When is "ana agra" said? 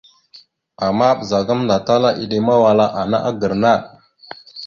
3.01-3.55